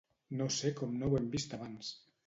[0.39, 1.97] No sé com no ho hem vist abans!